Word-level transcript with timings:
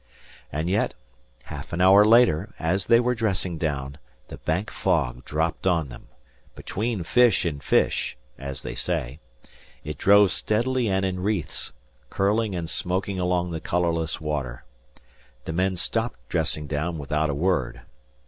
And 0.51 0.67
yet, 0.67 0.95
half 1.43 1.73
an 1.73 1.79
hour 1.79 2.03
later, 2.03 2.55
as 2.57 2.87
they 2.87 2.99
were 2.99 3.13
dressing 3.13 3.59
down, 3.59 3.99
the 4.29 4.37
Bank 4.37 4.71
fog 4.71 5.23
dropped 5.25 5.67
on 5.67 5.89
them, 5.89 6.07
"between 6.55 7.03
fish 7.03 7.45
and 7.45 7.63
fish," 7.63 8.17
as 8.35 8.63
they 8.63 8.73
say. 8.73 9.19
It 9.83 9.99
drove 9.99 10.31
steadily 10.31 10.89
and 10.89 11.05
in 11.05 11.19
wreaths, 11.19 11.71
curling 12.09 12.55
and 12.55 12.67
smoking 12.67 13.19
along 13.19 13.51
the 13.51 13.61
colourless 13.61 14.19
water. 14.19 14.63
The 15.45 15.53
men 15.53 15.75
stopped 15.75 16.29
dressing 16.29 16.65
down 16.65 16.97
without 16.97 17.29
a 17.29 17.35
word. 17.35 17.81